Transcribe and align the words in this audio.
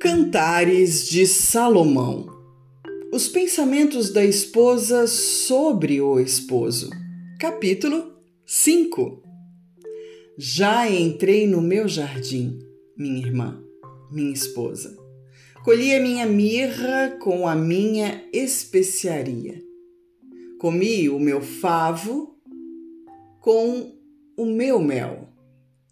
Cantares 0.00 1.08
de 1.08 1.26
Salomão 1.26 2.28
Os 3.12 3.26
pensamentos 3.26 4.12
da 4.12 4.24
esposa 4.24 5.08
sobre 5.08 6.00
o 6.00 6.20
esposo. 6.20 6.88
Capítulo 7.36 8.12
5 8.46 9.20
Já 10.38 10.88
entrei 10.88 11.48
no 11.48 11.60
meu 11.60 11.88
jardim, 11.88 12.60
minha 12.96 13.18
irmã, 13.18 13.60
minha 14.12 14.32
esposa. 14.32 14.96
Colhi 15.64 15.92
a 15.92 16.00
minha 16.00 16.26
mirra 16.26 17.18
com 17.20 17.48
a 17.48 17.56
minha 17.56 18.24
especiaria. 18.32 19.60
Comi 20.60 21.08
o 21.08 21.18
meu 21.18 21.40
favo 21.40 22.38
com 23.40 23.98
o 24.36 24.46
meu 24.46 24.78
mel. 24.80 25.28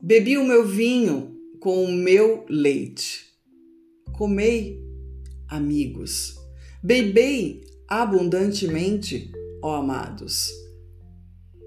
Bebi 0.01 0.39
o 0.39 0.45
meu 0.45 0.65
vinho 0.65 1.37
com 1.59 1.85
o 1.85 1.91
meu 1.91 2.45
leite 2.49 3.26
comei, 4.17 4.83
amigos, 5.47 6.35
bebei 6.83 7.63
abundantemente, 7.87 9.31
ó 9.63 9.77
amados. 9.77 10.51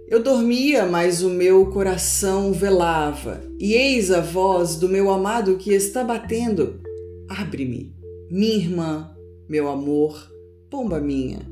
Eu 0.07 0.23
dormia, 0.23 0.87
mas 0.87 1.21
o 1.21 1.29
meu 1.29 1.67
coração 1.67 2.51
velava, 2.51 3.43
e 3.59 3.73
eis 3.73 4.09
a 4.09 4.19
voz 4.19 4.75
do 4.75 4.89
meu 4.89 5.11
amado 5.11 5.57
que 5.57 5.71
está 5.71 6.03
batendo. 6.03 6.81
Abre-me, 7.29 7.95
minha 8.31 8.55
irmã, 8.55 9.15
meu 9.47 9.69
amor, 9.69 10.31
pomba 10.69 10.99
minha, 10.99 11.47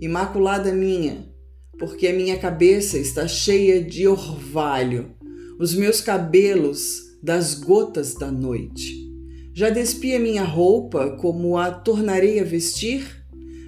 imaculada 0.00 0.72
minha, 0.72 1.32
porque 1.78 2.08
a 2.08 2.12
minha 2.12 2.36
cabeça 2.36 2.98
está 2.98 3.28
cheia 3.28 3.80
de 3.82 4.08
orvalho, 4.08 5.14
os 5.60 5.72
meus 5.74 6.00
cabelos 6.00 7.10
das 7.22 7.54
gotas 7.54 8.14
da 8.14 8.30
noite. 8.30 8.99
Já 9.52 9.68
despi 9.68 10.14
a 10.14 10.20
minha 10.20 10.44
roupa, 10.44 11.10
como 11.16 11.58
a 11.58 11.72
tornarei 11.72 12.38
a 12.38 12.44
vestir? 12.44 13.24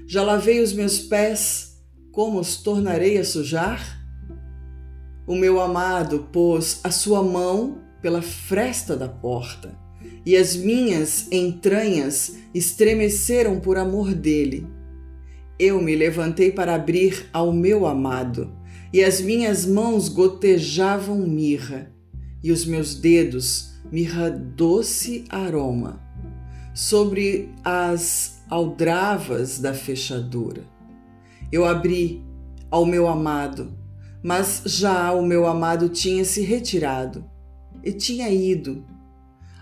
Já 0.07 0.23
lavei 0.23 0.61
os 0.61 0.73
meus 0.73 1.01
pés, 1.01 1.83
como 2.13 2.39
os 2.39 2.57
tornarei 2.59 3.19
a 3.19 3.25
sujar? 3.25 4.01
O 5.27 5.35
meu 5.35 5.61
amado 5.61 6.29
pôs 6.33 6.81
a 6.85 6.91
sua 6.91 7.23
mão 7.23 7.79
pela 8.01 8.23
fresta 8.23 8.97
da 8.97 9.09
porta, 9.09 9.77
e 10.25 10.37
as 10.37 10.55
minhas 10.55 11.27
entranhas 11.33 12.37
estremeceram 12.55 13.59
por 13.59 13.77
amor 13.77 14.15
dele. 14.15 14.67
Eu 15.59 15.83
me 15.83 15.97
levantei 15.97 16.53
para 16.53 16.77
abrir 16.77 17.27
ao 17.33 17.53
meu 17.53 17.87
amado, 17.87 18.53
e 18.93 19.03
as 19.03 19.21
minhas 19.21 19.67
mãos 19.67 20.09
gotejavam 20.09 21.19
mirra, 21.27 21.93
e 22.43 22.53
os 22.53 22.65
meus 22.65 22.95
dedos 22.95 23.72
mirra 23.93 24.31
doce 24.31 25.27
aroma, 25.29 26.01
sobre 26.75 27.51
as 27.63 28.43
aldravas 28.49 29.59
da 29.59 29.75
fechadura. 29.75 30.65
Eu 31.53 31.67
abri 31.67 32.25
ao 32.71 32.87
meu 32.87 33.07
amado, 33.07 33.77
mas 34.23 34.63
já 34.65 35.13
o 35.13 35.23
meu 35.23 35.47
amado 35.47 35.91
tinha 35.91 36.25
se 36.25 36.41
retirado 36.41 37.23
e 37.85 37.93
tinha 37.93 38.31
ido. 38.31 38.83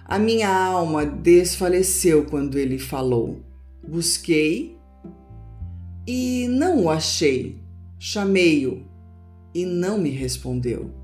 A 0.05 0.17
minha 0.17 0.49
alma 0.49 1.05
desfaleceu 1.05 2.25
quando 2.27 2.57
ele 2.57 2.79
falou. 2.79 3.41
Busquei 3.87 4.77
e 6.07 6.47
não 6.49 6.85
o 6.85 6.91
achei. 6.91 7.59
Chamei-o 7.99 8.87
e 9.55 9.65
não 9.65 9.99
me 9.99 10.11
respondeu. 10.11 11.00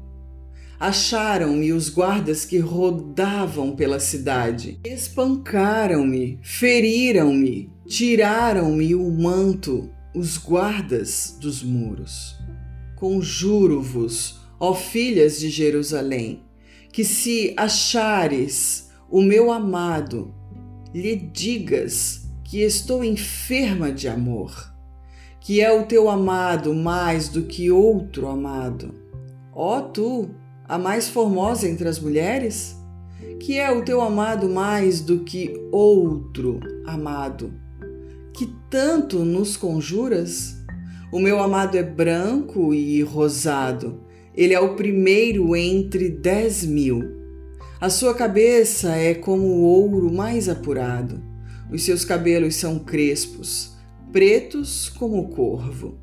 Acharam-me 0.78 1.72
os 1.72 1.88
guardas 1.88 2.44
que 2.44 2.58
rodavam 2.58 3.74
pela 3.74 3.98
cidade. 3.98 4.78
Espancaram-me, 4.84 6.38
feriram-me, 6.42 7.70
tiraram-me 7.86 8.94
o 8.94 9.10
manto, 9.10 9.90
os 10.14 10.36
guardas 10.36 11.36
dos 11.40 11.62
muros. 11.62 12.36
Conjuro-vos, 12.94 14.40
ó 14.60 14.74
filhas 14.74 15.38
de 15.38 15.48
Jerusalém, 15.48 16.42
que 16.92 17.04
se 17.04 17.54
achares 17.56 18.90
o 19.10 19.22
meu 19.22 19.50
amado, 19.50 20.34
lhe 20.94 21.16
digas 21.16 22.26
que 22.44 22.60
estou 22.60 23.02
enferma 23.02 23.90
de 23.90 24.08
amor, 24.08 24.72
que 25.40 25.60
é 25.60 25.72
o 25.72 25.86
teu 25.86 26.08
amado 26.08 26.74
mais 26.74 27.28
do 27.28 27.42
que 27.42 27.70
outro 27.70 28.28
amado. 28.28 28.94
Ó 29.52 29.80
tu, 29.80 30.30
a 30.68 30.78
mais 30.78 31.08
formosa 31.08 31.68
entre 31.68 31.88
as 31.88 31.98
mulheres? 31.98 32.76
Que 33.40 33.58
é 33.58 33.70
o 33.70 33.84
teu 33.84 34.00
amado 34.00 34.48
mais 34.48 35.00
do 35.00 35.20
que 35.20 35.54
outro 35.70 36.60
amado? 36.86 37.52
Que 38.32 38.48
tanto 38.68 39.20
nos 39.20 39.56
conjuras? 39.56 40.56
O 41.12 41.18
meu 41.18 41.40
amado 41.40 41.76
é 41.76 41.82
branco 41.82 42.74
e 42.74 43.00
rosado, 43.02 44.00
ele 44.34 44.52
é 44.52 44.60
o 44.60 44.74
primeiro 44.74 45.54
entre 45.54 46.10
dez 46.10 46.64
mil. 46.64 47.00
A 47.80 47.88
sua 47.88 48.14
cabeça 48.14 48.90
é 48.96 49.14
como 49.14 49.46
o 49.46 49.62
ouro 49.62 50.12
mais 50.12 50.48
apurado, 50.48 51.22
os 51.70 51.84
seus 51.84 52.04
cabelos 52.04 52.56
são 52.56 52.78
crespos, 52.78 53.76
pretos 54.12 54.88
como 54.88 55.18
o 55.20 55.28
corvo. 55.28 55.98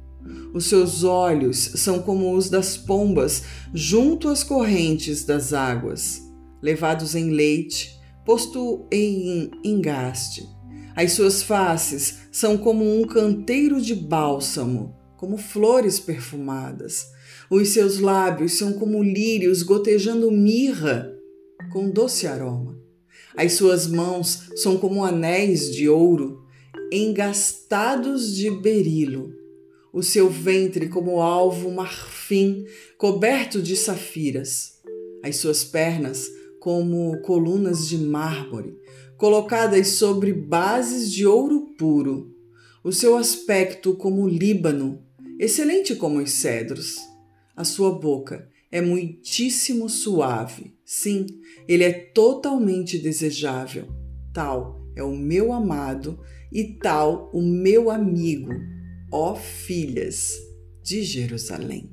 Os 0.53 0.65
seus 0.65 1.03
olhos 1.03 1.57
são 1.57 1.99
como 1.99 2.35
os 2.35 2.49
das 2.49 2.77
pombas 2.77 3.43
junto 3.73 4.29
às 4.29 4.43
correntes 4.43 5.25
das 5.25 5.51
águas, 5.51 6.21
levados 6.61 7.15
em 7.15 7.31
leite, 7.31 7.99
posto 8.25 8.87
em 8.91 9.51
engaste. 9.63 10.47
As 10.95 11.13
suas 11.13 11.41
faces 11.41 12.19
são 12.31 12.57
como 12.57 12.85
um 12.85 13.03
canteiro 13.05 13.81
de 13.81 13.95
bálsamo, 13.95 14.95
como 15.17 15.37
flores 15.37 15.99
perfumadas. 15.99 17.07
Os 17.49 17.69
seus 17.69 17.99
lábios 17.99 18.53
são 18.53 18.73
como 18.73 19.01
lírios 19.01 19.63
gotejando 19.63 20.31
mirra 20.31 21.11
com 21.71 21.89
doce 21.89 22.27
aroma. 22.27 22.77
As 23.35 23.53
suas 23.53 23.87
mãos 23.87 24.51
são 24.55 24.77
como 24.77 25.03
anéis 25.03 25.73
de 25.73 25.89
ouro 25.89 26.43
engastados 26.91 28.35
de 28.35 28.51
berilo 28.51 29.42
o 29.93 30.01
seu 30.01 30.27
ventre 30.27 30.89
como 30.89 31.21
alvo 31.21 31.71
marfim 31.71 32.65
coberto 32.97 33.61
de 33.61 33.77
safiras, 33.77 34.81
as 35.23 35.37
suas 35.37 35.63
pernas 35.63 36.27
como 36.59 37.21
colunas 37.21 37.87
de 37.87 37.97
mármore 37.97 38.75
colocadas 39.17 39.87
sobre 39.89 40.33
bases 40.33 41.09
de 41.09 41.25
ouro 41.25 41.73
puro, 41.77 42.35
o 42.83 42.91
seu 42.91 43.15
aspecto 43.15 43.95
como 43.95 44.27
Líbano, 44.27 45.01
excelente 45.39 45.95
como 45.95 46.19
os 46.19 46.31
cedros. 46.31 46.97
A 47.55 47.63
sua 47.63 47.97
boca 47.97 48.49
é 48.69 48.81
muitíssimo 48.81 49.87
suave. 49.87 50.75
Sim, 50.83 51.25
ele 51.69 51.85
é 51.85 51.93
totalmente 51.93 52.97
desejável. 52.97 53.87
Tal 54.33 54.83
é 54.93 55.01
o 55.01 55.15
meu 55.15 55.53
amado 55.53 56.19
e 56.51 56.77
tal 56.77 57.31
o 57.33 57.41
meu 57.41 57.89
amigo 57.89 58.72
ó 59.13 59.35
filhas 59.35 60.41
de 60.81 61.03
Jerusalém. 61.03 61.92